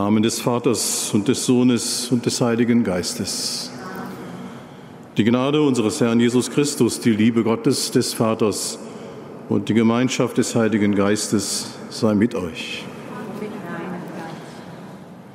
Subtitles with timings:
[0.00, 3.70] Namen des Vaters und des Sohnes und des Heiligen Geistes.
[5.18, 8.78] Die Gnade unseres Herrn Jesus Christus, die Liebe Gottes des Vaters
[9.50, 12.82] und die Gemeinschaft des Heiligen Geistes sei mit euch.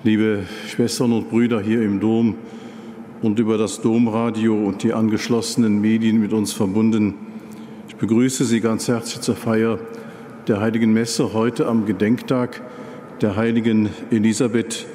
[0.03, 2.33] Liebe Schwestern und Brüder hier im Dom
[3.21, 7.13] und über das Domradio und die angeschlossenen Medien mit uns verbunden,
[7.87, 9.77] ich begrüße Sie ganz herzlich zur Feier
[10.47, 12.63] der Heiligen Messe heute am Gedenktag
[13.21, 14.85] der heiligen Elisabeth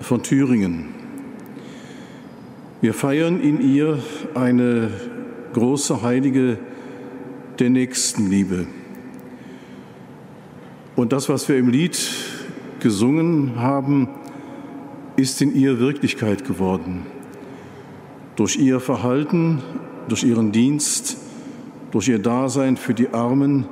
[0.00, 0.94] von Thüringen.
[2.80, 3.98] Wir feiern in ihr
[4.34, 4.90] eine
[5.52, 6.58] große Heilige
[7.58, 8.66] der Nächstenliebe.
[10.94, 11.98] Und das, was wir im Lied
[12.80, 14.08] gesungen haben,
[15.16, 17.06] ist in ihr Wirklichkeit geworden.
[18.36, 19.62] Durch ihr Verhalten,
[20.08, 21.16] durch ihren Dienst,
[21.90, 23.66] durch ihr Dasein für die Armen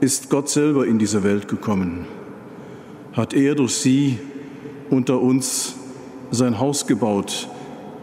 [0.00, 2.06] ist Gott selber in diese Welt gekommen
[3.12, 4.18] hat er durch sie
[4.90, 5.76] unter uns
[6.30, 7.48] sein Haus gebaut,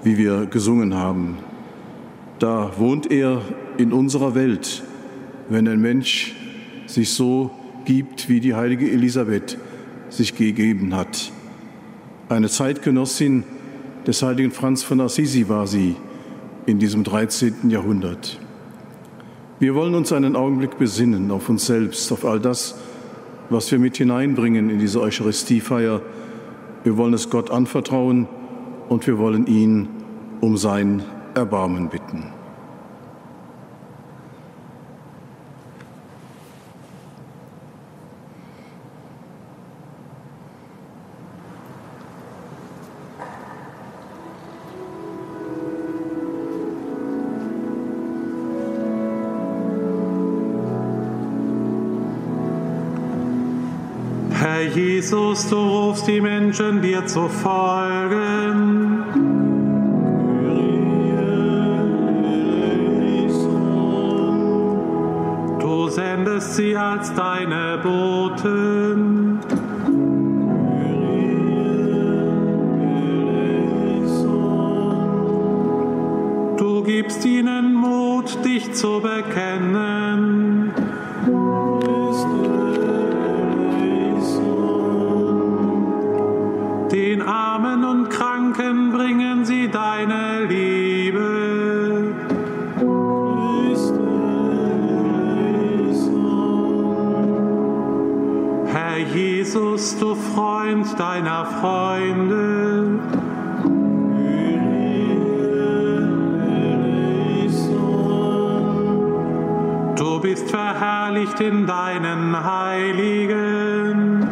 [0.04, 1.38] wie wir gesungen haben.
[2.38, 3.42] Da wohnt er
[3.78, 4.84] in unserer Welt,
[5.50, 6.36] wenn ein Mensch
[6.86, 7.52] sich so
[7.86, 9.58] gibt, wie die heilige Elisabeth
[10.10, 11.32] sich gegeben hat.
[12.30, 13.44] Eine Zeitgenossin
[14.06, 15.96] des heiligen Franz von Assisi war sie
[16.66, 17.70] in diesem 13.
[17.70, 18.40] Jahrhundert.
[19.60, 22.76] Wir wollen uns einen Augenblick besinnen auf uns selbst, auf all das,
[23.50, 26.02] was wir mit hineinbringen in diese Eucharistiefeier.
[26.84, 28.28] Wir wollen es Gott anvertrauen
[28.88, 29.90] und wir wollen ihn
[30.42, 31.04] um sein
[31.36, 31.99] Erbarmen bitten.
[54.64, 59.04] Jesus, du rufst die Menschen dir zu folgen.
[65.60, 69.40] Du sendest sie als deine Boten.
[76.58, 80.09] Du gibst ihnen Mut, dich zu bekennen.
[100.70, 103.00] Freund deiner Freunde.
[109.96, 114.28] Du bist verherrlicht in deinen Heiligen.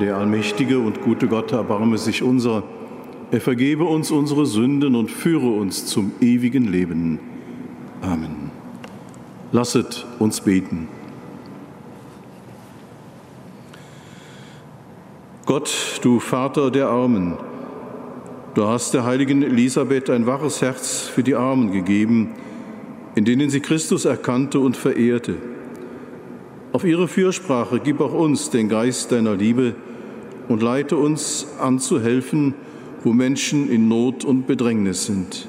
[0.00, 2.62] Der allmächtige und gute Gott erbarme sich unser.
[3.32, 7.18] Er vergebe uns unsere Sünden und führe uns zum ewigen Leben.
[8.00, 8.52] Amen.
[9.50, 10.86] Lasset uns beten.
[15.44, 17.34] Gott, du Vater der Armen,
[18.54, 22.30] du hast der heiligen Elisabeth ein waches Herz für die Armen gegeben,
[23.16, 25.36] in denen sie Christus erkannte und verehrte.
[26.72, 29.74] Auf ihre Fürsprache gib auch uns den Geist deiner Liebe
[30.48, 32.54] und leite uns an zu helfen,
[33.04, 35.48] wo Menschen in Not und Bedrängnis sind.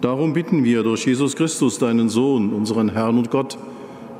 [0.00, 3.56] Darum bitten wir durch Jesus Christus, deinen Sohn, unseren Herrn und Gott,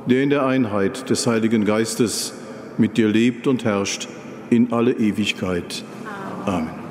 [0.05, 2.33] der in der Einheit des Heiligen Geistes
[2.77, 4.07] mit dir lebt und herrscht
[4.49, 5.83] in alle Ewigkeit.
[6.45, 6.82] Amen.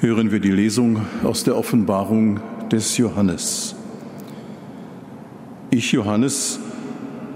[0.00, 2.40] Hören wir die Lesung aus der Offenbarung
[2.72, 3.74] des Johannes.
[5.70, 6.58] Ich, Johannes,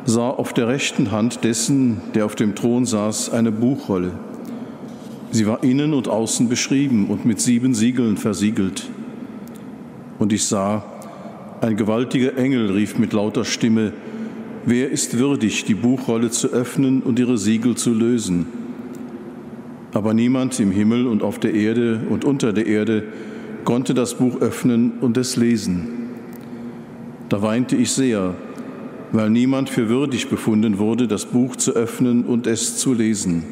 [0.06, 4.12] sah auf der rechten Hand dessen, der auf dem Thron saß, eine Buchrolle.
[5.30, 8.88] Sie war innen und außen beschrieben und mit sieben Siegeln versiegelt.
[10.18, 10.84] Und ich sah,
[11.60, 13.92] ein gewaltiger Engel rief mit lauter Stimme,
[14.64, 18.63] Wer ist würdig, die Buchrolle zu öffnen und ihre Siegel zu lösen?
[19.94, 23.04] Aber niemand im Himmel und auf der Erde und unter der Erde
[23.64, 25.88] konnte das Buch öffnen und es lesen.
[27.28, 28.34] Da weinte ich sehr,
[29.12, 33.44] weil niemand für würdig befunden wurde, das Buch zu öffnen und es zu lesen.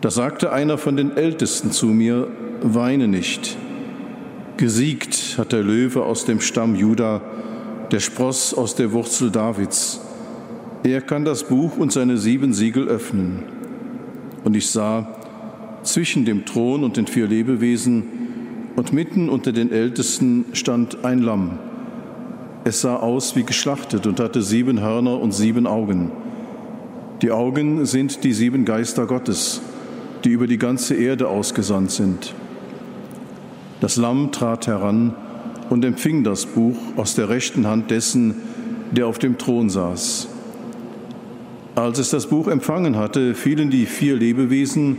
[0.00, 2.28] Da sagte einer von den Ältesten zu mir,
[2.62, 3.56] weine nicht.
[4.56, 7.20] Gesiegt hat der Löwe aus dem Stamm Juda,
[7.90, 10.00] der Spross aus der Wurzel Davids.
[10.84, 13.53] Er kann das Buch und seine sieben Siegel öffnen.
[14.44, 15.08] Und ich sah
[15.82, 18.04] zwischen dem Thron und den vier Lebewesen
[18.76, 21.58] und mitten unter den Ältesten stand ein Lamm.
[22.64, 26.10] Es sah aus wie geschlachtet und hatte sieben Hörner und sieben Augen.
[27.22, 29.60] Die Augen sind die sieben Geister Gottes,
[30.24, 32.34] die über die ganze Erde ausgesandt sind.
[33.80, 35.14] Das Lamm trat heran
[35.70, 38.34] und empfing das Buch aus der rechten Hand dessen,
[38.92, 40.28] der auf dem Thron saß.
[41.76, 44.96] Als es das Buch empfangen hatte, fielen die vier Lebewesen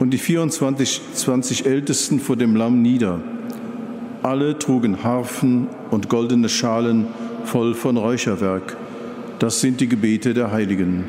[0.00, 3.20] und die 24 20 Ältesten vor dem Lamm nieder.
[4.24, 7.06] Alle trugen Harfen und goldene Schalen
[7.44, 8.76] voll von Räucherwerk.
[9.38, 11.04] Das sind die Gebete der Heiligen.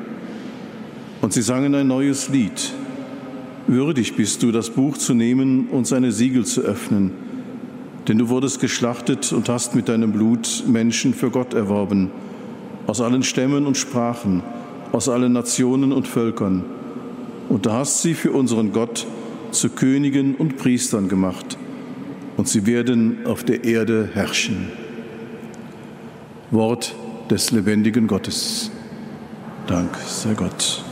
[1.22, 2.72] Und sie sangen ein neues Lied.
[3.66, 7.12] Würdig bist du, das Buch zu nehmen und seine Siegel zu öffnen.
[8.08, 12.12] Denn du wurdest geschlachtet und hast mit deinem Blut Menschen für Gott erworben,
[12.86, 14.44] aus allen Stämmen und Sprachen,
[14.92, 16.64] aus allen Nationen und Völkern.
[17.50, 19.08] Und du hast sie für unseren Gott
[19.52, 21.58] zu Königen und Priestern gemacht,
[22.38, 24.72] und sie werden auf der Erde herrschen.
[26.52, 26.96] Wort
[27.30, 28.72] des lebendigen Gottes.
[29.68, 30.84] Dank sei Gott.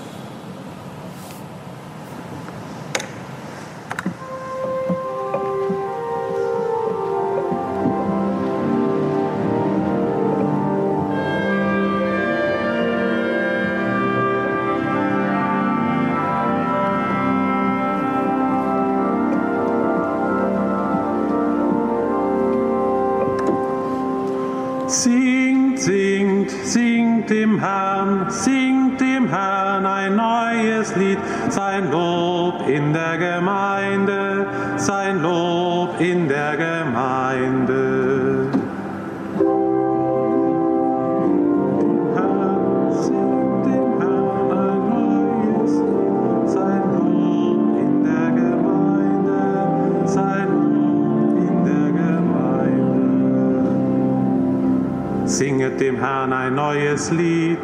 [55.27, 57.59] Singet dem Herrn ein neues Lied,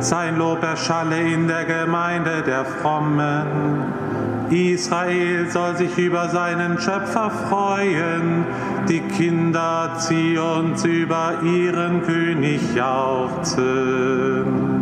[0.00, 3.82] sein Lob erschalle in der Gemeinde der Frommen.
[4.50, 8.46] Israel soll sich über seinen Schöpfer freuen,
[8.88, 14.77] die Kinder Zions über ihren König jauchzen.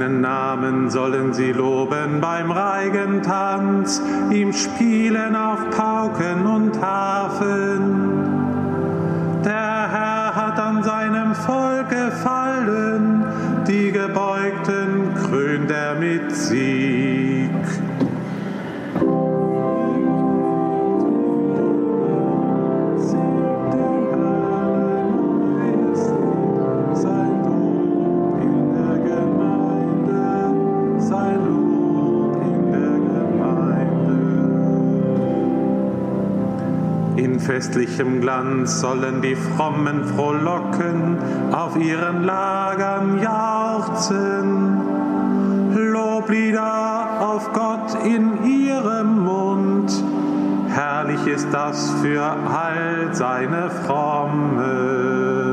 [0.00, 8.22] Seinen Namen sollen sie loben beim Reigentanz, ihm spielen auf Pauken und Harfen.
[9.44, 13.26] Der Herr hat an seinem Volk gefallen,
[13.68, 17.29] die Gebeugten krönt er mit Sieg.
[37.50, 41.18] Festlichem Glanz sollen die Frommen frohlocken,
[41.50, 44.80] auf ihren Lagern jauchzen.
[45.74, 49.90] Loblieder auf Gott in ihrem Mund.
[50.68, 55.49] Herrlich ist das für all seine Frommen.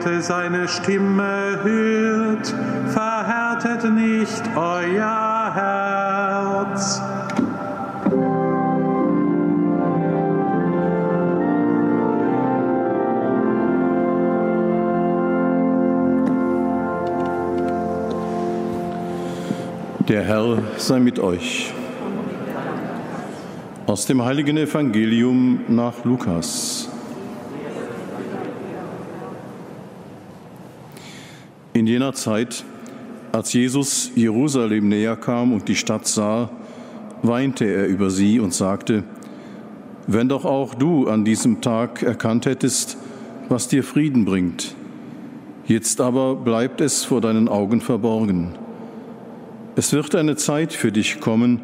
[0.00, 2.54] Heute seine Stimme hört,
[2.88, 7.02] verhärtet nicht euer Herz.
[20.08, 21.74] Der Herr sei mit euch.
[23.86, 26.89] Aus dem heiligen Evangelium nach Lukas.
[31.80, 32.62] In jener Zeit,
[33.32, 36.50] als Jesus Jerusalem näher kam und die Stadt sah,
[37.22, 39.02] weinte er über sie und sagte,
[40.06, 42.98] wenn doch auch du an diesem Tag erkannt hättest,
[43.48, 44.74] was dir Frieden bringt.
[45.64, 48.50] Jetzt aber bleibt es vor deinen Augen verborgen.
[49.74, 51.62] Es wird eine Zeit für dich kommen,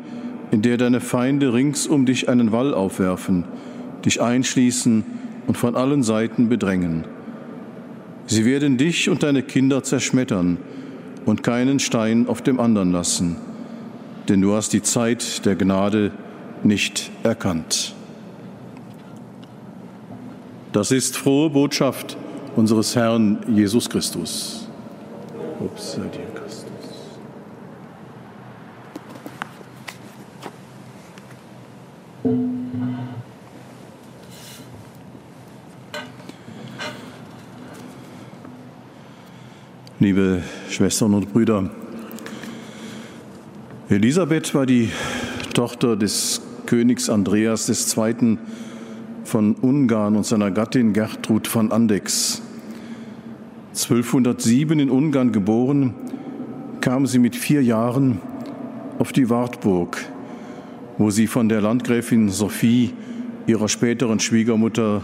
[0.51, 3.45] in der deine Feinde rings um dich einen Wall aufwerfen,
[4.07, 5.05] dich einschließen
[5.47, 7.05] und von allen Seiten bedrängen.
[8.27, 10.59] Sie werden dich und deine Kinder zerschmettern
[11.27, 13.37] und keinen Stein auf dem anderen lassen,
[14.29, 16.11] denn du hast die Zeit der Gnade
[16.65, 17.95] nicht erkannt.
[20.73, 22.17] Das ist frohe Botschaft
[22.57, 24.69] unseres Herrn Jesus Christus.
[25.61, 26.36] Ups, dir Christus.
[39.99, 41.71] Liebe Schwestern und Brüder,
[43.89, 44.91] Elisabeth war die
[45.55, 48.37] Tochter des Königs Andreas II.
[49.25, 52.43] von Ungarn und seiner Gattin Gertrud von Andex.
[53.73, 55.95] 1207 in Ungarn geboren,
[56.83, 58.21] kam sie mit vier Jahren
[58.99, 60.05] auf die Wartburg,
[60.99, 62.93] wo sie von der Landgräfin Sophie,
[63.47, 65.01] ihrer späteren Schwiegermutter,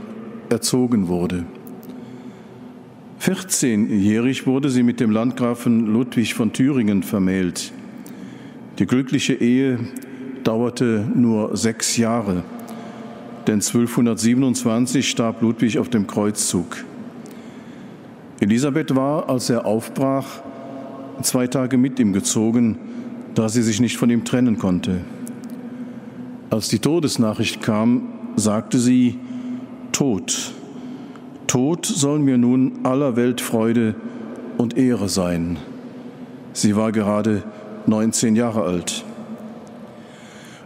[0.50, 1.46] erzogen wurde.
[3.22, 7.72] 14-jährig wurde sie mit dem Landgrafen Ludwig von Thüringen vermählt.
[8.80, 9.78] Die glückliche Ehe
[10.42, 12.42] dauerte nur sechs Jahre,
[13.46, 16.84] denn 1227 starb Ludwig auf dem Kreuzzug.
[18.40, 20.42] Elisabeth war, als er aufbrach,
[21.22, 22.76] zwei Tage mit ihm gezogen,
[23.36, 25.02] da sie sich nicht von ihm trennen konnte.
[26.50, 29.14] Als die Todesnachricht kam, sagte sie,
[29.92, 30.54] Tod,
[31.52, 33.94] Tod soll mir nun aller Welt Freude
[34.56, 35.58] und Ehre sein.
[36.54, 37.42] Sie war gerade
[37.86, 39.04] 19 Jahre alt.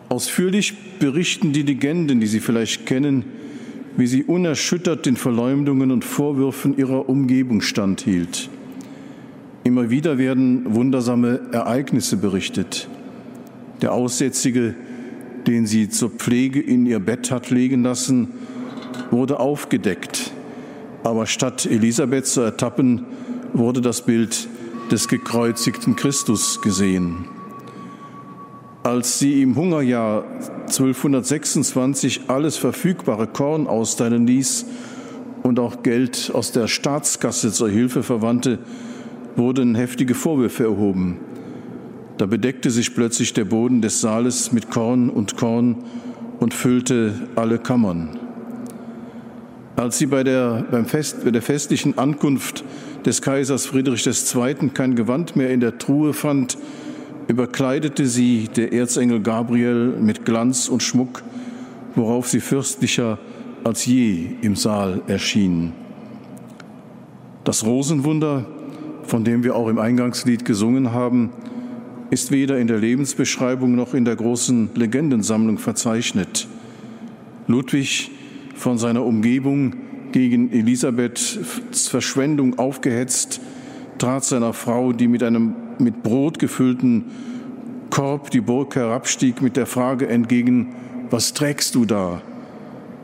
[0.08, 3.24] Ausführlich berichten die Legenden, die Sie vielleicht kennen,
[3.96, 8.48] wie sie unerschüttert den Verleumdungen und Vorwürfen ihrer Umgebung standhielt.
[9.64, 12.88] Immer wieder werden wundersame Ereignisse berichtet.
[13.82, 14.76] Der Aussätzige,
[15.48, 18.28] den sie zur Pflege in ihr Bett hat legen lassen,
[19.10, 20.30] wurde aufgedeckt
[21.06, 23.04] aber statt Elisabeth zu ertappen,
[23.52, 24.48] wurde das Bild
[24.90, 27.26] des gekreuzigten Christus gesehen.
[28.82, 30.24] Als sie im Hungerjahr
[30.62, 34.66] 1226 alles verfügbare Korn austeilen ließ
[35.44, 38.58] und auch Geld aus der Staatskasse zur Hilfe verwandte,
[39.36, 41.18] wurden heftige Vorwürfe erhoben.
[42.18, 45.84] Da bedeckte sich plötzlich der Boden des Saales mit Korn und Korn
[46.40, 48.25] und füllte alle Kammern.
[49.76, 52.64] Als sie bei der, beim Fest, bei der festlichen Ankunft
[53.04, 54.70] des Kaisers Friedrich II.
[54.72, 56.56] kein Gewand mehr in der Truhe fand,
[57.28, 61.22] überkleidete sie der Erzengel Gabriel mit Glanz und Schmuck,
[61.94, 63.18] worauf sie fürstlicher
[63.64, 65.72] als je im Saal erschien.
[67.44, 68.46] Das Rosenwunder,
[69.02, 71.32] von dem wir auch im Eingangslied gesungen haben,
[72.08, 76.48] ist weder in der Lebensbeschreibung noch in der großen Legendensammlung verzeichnet.
[77.46, 78.10] Ludwig
[78.56, 79.74] von seiner Umgebung
[80.12, 83.40] gegen Elisabeths Verschwendung aufgehetzt,
[83.98, 87.04] trat seiner Frau, die mit einem mit Brot gefüllten
[87.90, 90.74] Korb die Burg herabstieg, mit der Frage entgegen,
[91.10, 92.20] was trägst du da?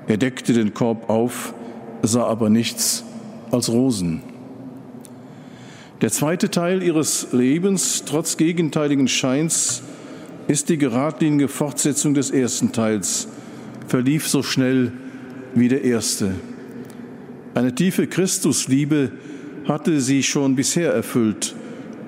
[0.07, 1.55] Er deckte den Korb auf,
[2.03, 3.05] sah aber nichts
[3.51, 4.23] als Rosen.
[6.01, 9.83] Der zweite Teil ihres Lebens, trotz gegenteiligen Scheins,
[10.49, 13.29] ist die geradlinige Fortsetzung des ersten Teils,
[13.87, 14.93] verlief so schnell
[15.55, 16.35] wie der erste.
[17.55, 19.13] Eine tiefe Christusliebe
[19.69, 21.55] hatte sie schon bisher erfüllt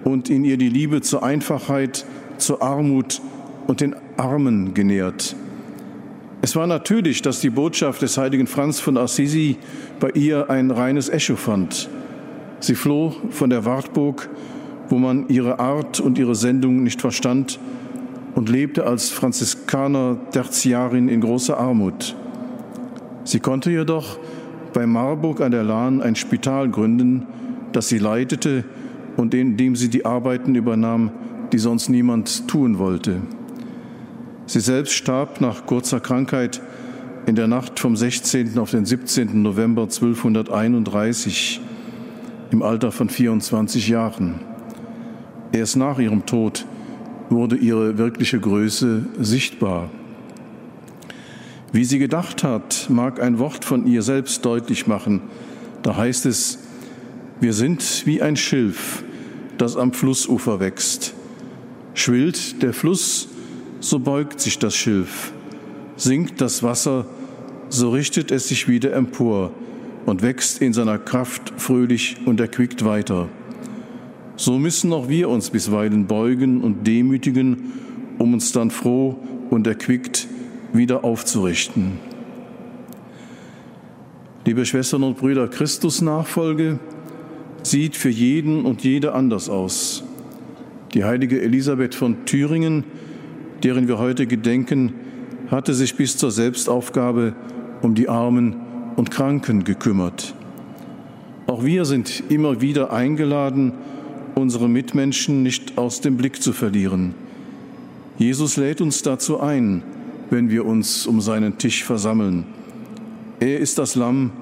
[0.04, 2.04] und in ihr die Liebe zur Einfachheit,
[2.38, 3.20] zur Armut
[3.66, 5.36] und den Armen genährt.
[6.42, 9.56] Es war natürlich, dass die Botschaft des heiligen Franz von Assisi
[9.98, 11.88] bei ihr ein reines Echo fand.
[12.60, 14.28] Sie floh von der Wartburg,
[14.90, 17.58] wo man ihre Art und ihre Sendung nicht verstand,
[18.34, 22.16] und lebte als Franziskaner Tertiarin in großer Armut.
[23.24, 24.18] Sie konnte jedoch
[24.72, 27.26] bei Marburg an der Lahn ein Spital gründen,
[27.72, 28.64] das sie leitete
[29.16, 31.10] und in dem sie die Arbeiten übernahm,
[31.52, 33.22] die sonst niemand tun wollte.
[34.46, 36.60] Sie selbst starb nach kurzer Krankheit
[37.26, 38.58] in der Nacht vom 16.
[38.58, 39.40] auf den 17.
[39.40, 41.60] November 1231
[42.50, 44.40] im Alter von 24 Jahren.
[45.52, 46.66] Erst nach ihrem Tod
[47.30, 49.88] wurde ihre wirkliche Größe sichtbar.
[51.74, 55.22] Wie sie gedacht hat, mag ein Wort von ihr selbst deutlich machen.
[55.82, 56.60] Da heißt es,
[57.40, 59.02] wir sind wie ein Schilf,
[59.58, 61.14] das am Flussufer wächst.
[61.94, 63.26] Schwillt der Fluss,
[63.80, 65.32] so beugt sich das Schilf.
[65.96, 67.06] Sinkt das Wasser,
[67.70, 69.50] so richtet es sich wieder empor
[70.06, 73.28] und wächst in seiner Kraft fröhlich und erquickt weiter.
[74.36, 77.72] So müssen auch wir uns bisweilen beugen und demütigen,
[78.18, 79.18] um uns dann froh
[79.50, 80.28] und erquickt
[80.74, 81.98] wieder aufzurichten.
[84.44, 86.78] Liebe Schwestern und Brüder, Christus Nachfolge
[87.62, 90.04] sieht für jeden und jede anders aus.
[90.92, 92.84] Die heilige Elisabeth von Thüringen,
[93.62, 94.92] deren wir heute gedenken,
[95.50, 97.34] hatte sich bis zur Selbstaufgabe
[97.80, 98.56] um die Armen
[98.96, 100.34] und Kranken gekümmert.
[101.46, 103.72] Auch wir sind immer wieder eingeladen,
[104.34, 107.14] unsere Mitmenschen nicht aus dem Blick zu verlieren.
[108.18, 109.82] Jesus lädt uns dazu ein,
[110.34, 112.44] wenn wir uns um seinen Tisch versammeln.
[113.38, 114.32] Er ist das Lamm,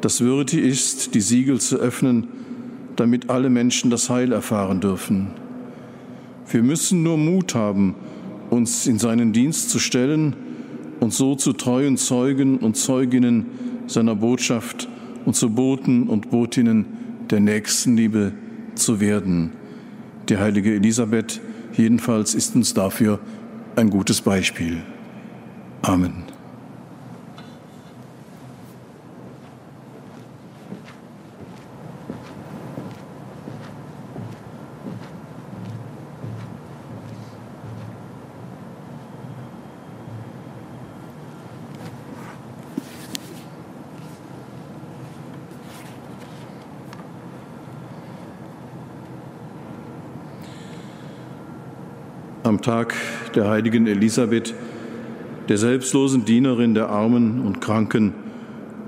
[0.00, 2.26] das würdig ist, die Siegel zu öffnen,
[2.96, 5.28] damit alle Menschen das Heil erfahren dürfen.
[6.50, 7.94] Wir müssen nur Mut haben,
[8.50, 10.34] uns in seinen Dienst zu stellen
[10.98, 13.46] und so zu treuen Zeugen und Zeuginnen
[13.86, 14.88] seiner Botschaft
[15.24, 16.84] und zu Boten und Botinnen
[17.30, 18.32] der Nächstenliebe
[18.74, 19.52] zu werden.
[20.28, 21.40] Die heilige Elisabeth
[21.76, 23.20] jedenfalls ist uns dafür
[23.76, 24.82] ein gutes Beispiel.
[25.88, 26.28] Amen.
[52.44, 52.94] am Tag
[53.34, 54.54] der heiligen Elisabeth,
[55.48, 58.12] der selbstlosen Dienerin der Armen und Kranken,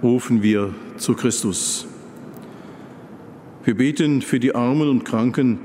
[0.02, 1.86] rufen wir zu Christus.
[3.64, 5.58] Wir beten für die Armen und Kranken,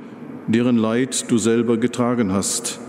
[0.47, 2.79] deren Leid du selber getragen hast.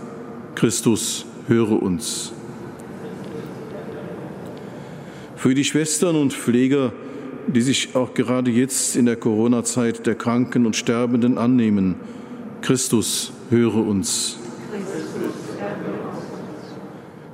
[0.55, 2.31] Christus, höre uns.
[5.35, 6.93] Für die Schwestern und Pfleger,
[7.47, 11.95] die sich auch gerade jetzt in der Corona-Zeit der Kranken und Sterbenden annehmen.
[12.61, 14.36] Christus, höre uns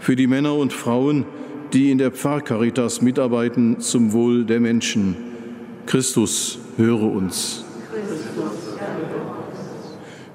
[0.03, 1.23] für die Männer und Frauen,
[1.71, 5.15] die in der Pfarrcaritas mitarbeiten zum Wohl der Menschen.
[5.85, 7.63] Christus, höre uns.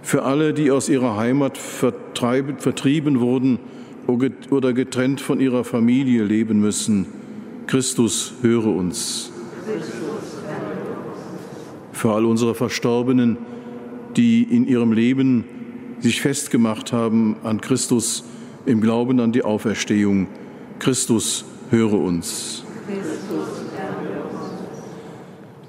[0.01, 3.59] Für alle, die aus ihrer Heimat vertrieben wurden
[4.07, 7.05] oder getrennt von ihrer Familie leben müssen.
[7.67, 9.31] Christus, höre uns.
[11.93, 13.37] Für all unsere Verstorbenen,
[14.17, 15.45] die in ihrem Leben
[16.01, 18.25] sich festgemacht haben an Christus,
[18.69, 20.29] im Glauben an die Auferstehung.
[20.79, 22.65] Christus, höre uns.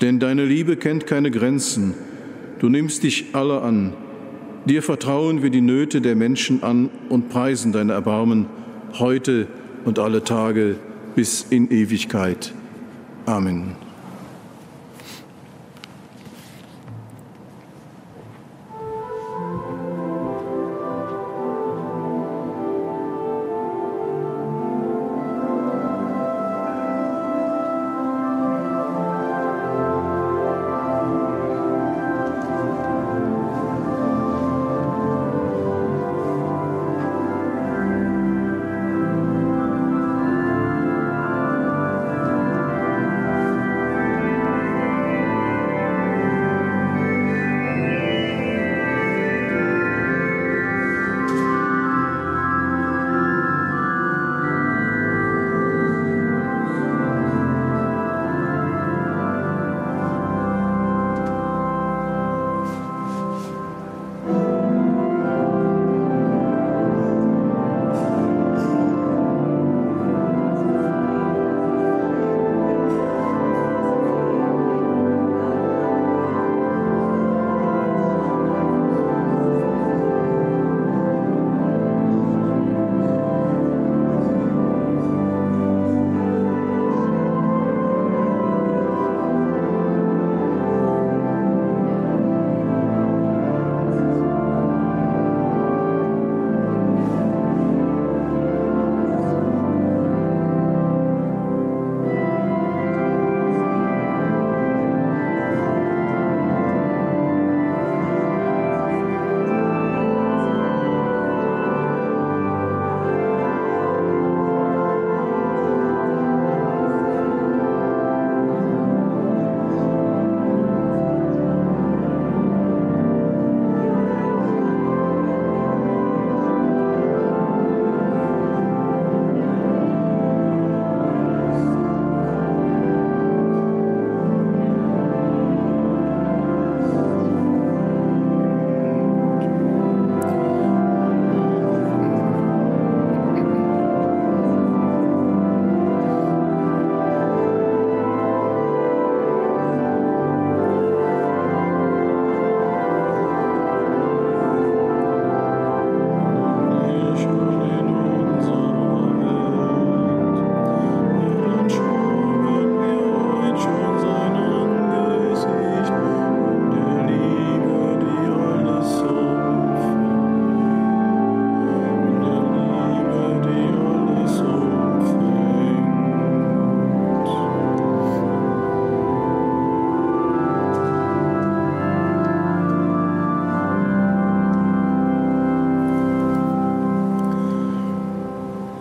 [0.02, 1.94] Denn deine Liebe kennt keine Grenzen.
[2.60, 3.94] Du nimmst dich aller an.
[4.66, 8.48] Dir vertrauen wir die Nöte der Menschen an und preisen dein Erbarmen
[9.00, 9.48] heute
[9.86, 10.76] und alle Tage
[11.16, 12.54] bis in Ewigkeit.
[13.26, 13.89] Amen.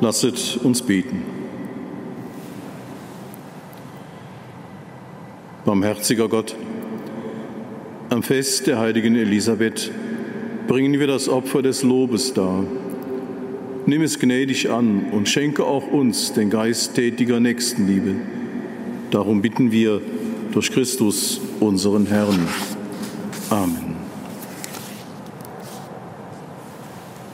[0.08, 1.22] Lasset uns beten.
[5.66, 6.56] Barmherziger Gott,
[8.08, 9.90] am Fest der heiligen Elisabeth
[10.66, 12.64] bringen wir das Opfer des Lobes dar.
[13.84, 18.14] Nimm es gnädig an und schenke auch uns den Geist tätiger Nächstenliebe.
[19.10, 20.00] Darum bitten wir
[20.52, 22.48] durch Christus, unseren Herrn.
[23.50, 23.96] Amen.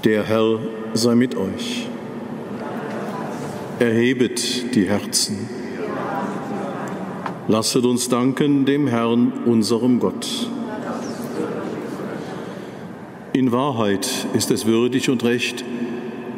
[0.02, 0.58] Der Herr
[0.92, 1.83] sei mit euch.
[3.84, 5.46] Erhebet die Herzen.
[7.48, 10.48] Lasset uns danken dem Herrn, unserem Gott.
[13.34, 15.66] In Wahrheit ist es würdig und recht,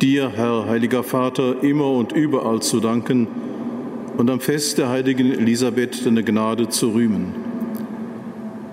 [0.02, 3.28] dir, Herr, heiliger Vater, immer und überall zu danken
[4.16, 7.32] und am Fest der heiligen Elisabeth deine Gnade zu rühmen.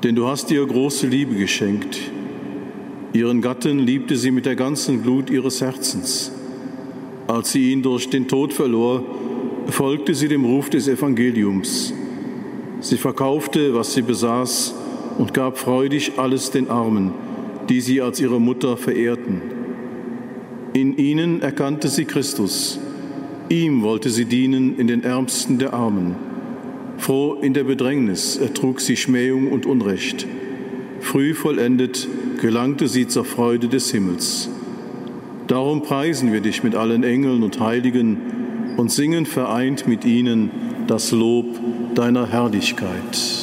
[0.01, 1.99] Denn du hast ihr große Liebe geschenkt.
[3.13, 6.31] Ihren Gatten liebte sie mit der ganzen Glut ihres Herzens.
[7.27, 9.03] Als sie ihn durch den Tod verlor,
[9.67, 11.93] folgte sie dem Ruf des Evangeliums.
[12.81, 14.75] Sie verkaufte, was sie besaß,
[15.17, 17.11] und gab freudig alles den Armen,
[17.69, 19.41] die sie als ihre Mutter verehrten.
[20.73, 22.79] In ihnen erkannte sie Christus.
[23.47, 26.15] Ihm wollte sie dienen in den Ärmsten der Armen.
[26.97, 30.25] Froh in der Bedrängnis ertrug sie Schmähung und Unrecht.
[30.99, 32.07] Früh vollendet
[32.41, 34.49] gelangte sie zur Freude des Himmels.
[35.47, 40.49] Darum preisen wir dich mit allen Engeln und Heiligen und singen vereint mit ihnen
[40.87, 41.45] das Lob
[41.95, 43.42] deiner Herrlichkeit.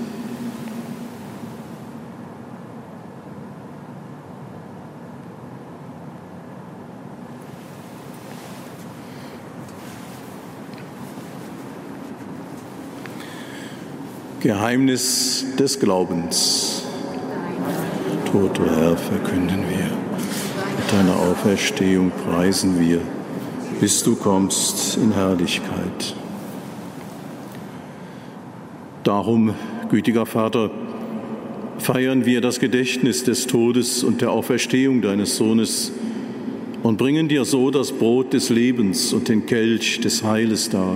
[14.41, 16.81] Geheimnis des Glaubens.
[18.31, 19.85] Tod, o Herr, verkünden wir.
[19.85, 23.01] Mit deiner Auferstehung preisen wir,
[23.79, 26.15] bis du kommst in Herrlichkeit.
[29.03, 29.53] Darum,
[29.89, 30.71] gütiger Vater,
[31.77, 35.91] feiern wir das Gedächtnis des Todes und der Auferstehung deines Sohnes
[36.81, 40.95] und bringen dir so das Brot des Lebens und den Kelch des Heiles dar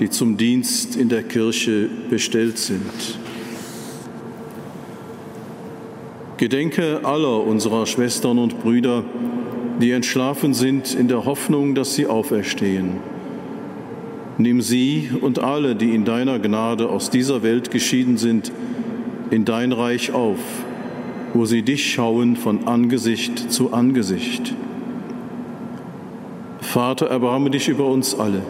[0.00, 3.18] die zum Dienst in der Kirche bestellt sind.
[6.36, 9.04] Gedenke aller unserer Schwestern und Brüder,
[9.80, 12.94] die entschlafen sind in der Hoffnung, dass sie auferstehen.
[14.36, 18.50] Nimm sie und alle, die in deiner Gnade aus dieser Welt geschieden sind,
[19.30, 20.38] in dein Reich auf,
[21.34, 24.54] wo sie dich schauen von Angesicht zu Angesicht.
[26.60, 28.42] Vater, erbarme dich über uns alle,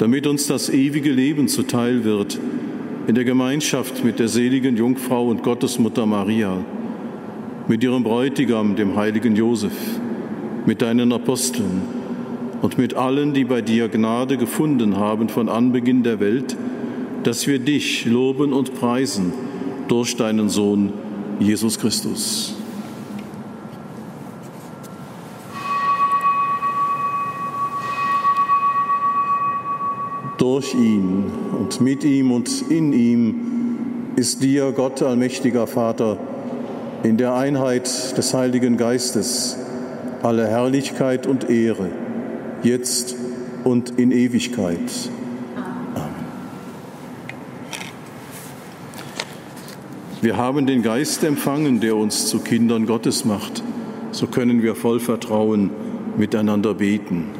[0.00, 2.38] damit uns das ewige Leben zuteil wird,
[3.06, 6.64] in der Gemeinschaft mit der seligen Jungfrau und Gottesmutter Maria,
[7.68, 9.74] mit ihrem Bräutigam, dem heiligen Josef,
[10.64, 11.82] mit deinen Aposteln
[12.62, 16.56] und mit allen, die bei dir Gnade gefunden haben von Anbeginn der Welt,
[17.22, 19.34] dass wir dich loben und preisen
[19.88, 20.94] durch deinen Sohn
[21.40, 22.59] Jesus Christus.
[30.40, 31.26] Durch ihn
[31.58, 33.34] und mit ihm und in ihm
[34.16, 36.16] ist dir, Gott allmächtiger Vater,
[37.02, 39.58] in der Einheit des Heiligen Geistes
[40.22, 41.90] alle Herrlichkeit und Ehre,
[42.62, 43.16] jetzt
[43.64, 44.78] und in Ewigkeit.
[45.94, 46.14] Amen.
[50.22, 53.62] Wir haben den Geist empfangen, der uns zu Kindern Gottes macht.
[54.12, 55.68] So können wir voll Vertrauen
[56.16, 57.39] miteinander beten.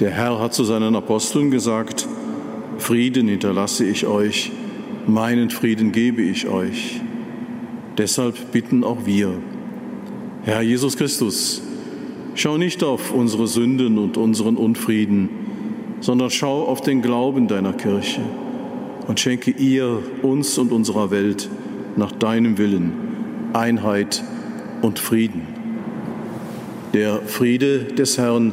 [0.00, 2.08] Der Herr hat zu seinen Aposteln gesagt,
[2.78, 4.50] Frieden hinterlasse ich euch,
[5.06, 7.00] meinen Frieden gebe ich euch.
[7.96, 9.34] Deshalb bitten auch wir,
[10.42, 11.62] Herr Jesus Christus,
[12.34, 15.28] schau nicht auf unsere Sünden und unseren Unfrieden,
[16.00, 18.20] sondern schau auf den Glauben deiner Kirche
[19.06, 21.48] und schenke ihr, uns und unserer Welt
[21.94, 22.92] nach deinem Willen
[23.52, 24.24] Einheit
[24.82, 25.42] und Frieden.
[26.94, 28.52] Der Friede des Herrn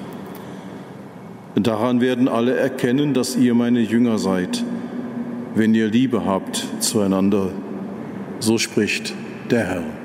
[1.55, 4.63] Daran werden alle erkennen, dass ihr meine Jünger seid,
[5.53, 7.49] wenn ihr Liebe habt zueinander.
[8.39, 9.13] So spricht
[9.49, 10.00] der Herr.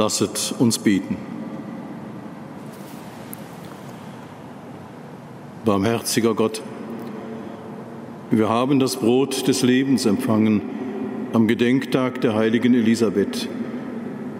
[0.00, 1.18] Lasset uns beten.
[5.66, 6.62] Barmherziger Gott,
[8.30, 10.62] wir haben das Brot des Lebens empfangen
[11.34, 13.46] am Gedenktag der heiligen Elisabeth,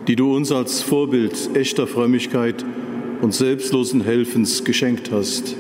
[0.09, 2.65] die du uns als Vorbild echter Frömmigkeit
[3.21, 5.57] und selbstlosen Helfens geschenkt hast.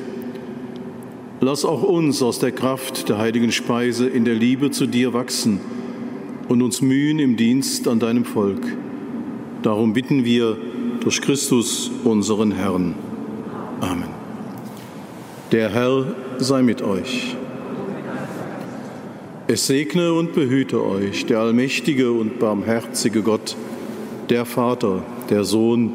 [1.42, 5.60] Lass auch uns aus der Kraft der heiligen Speise in der Liebe zu dir wachsen
[6.48, 8.62] und uns mühen im Dienst an deinem Volk.
[9.62, 10.56] Darum bitten wir
[11.00, 12.94] durch Christus, unseren Herrn.
[13.80, 14.08] Amen.
[15.52, 17.36] Der Herr sei mit euch.
[19.48, 23.56] Es segne und behüte euch der allmächtige und barmherzige Gott,
[24.30, 25.92] der Vater, der Sohn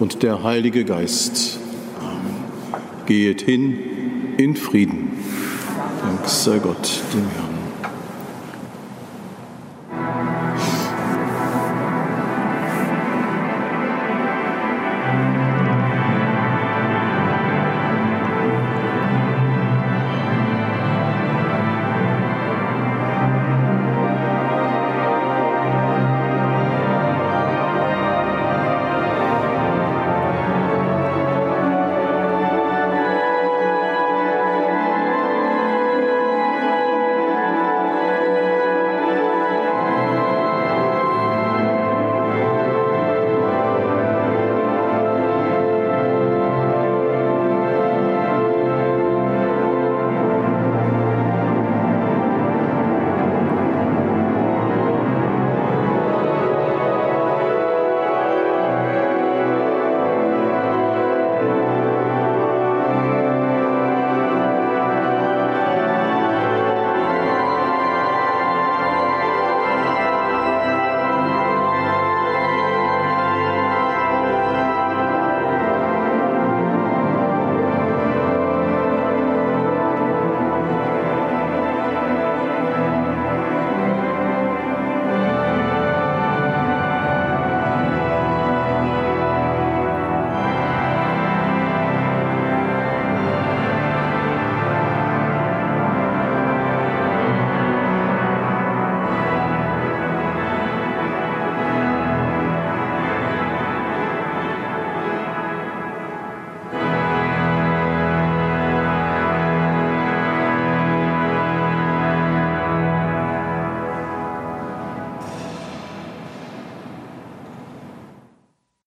[0.00, 1.60] und der Heilige Geist.
[2.00, 2.34] Amen.
[3.06, 3.78] Geht hin
[4.38, 5.10] in Frieden.
[6.00, 7.53] Dank sei Gott, dem Herrn.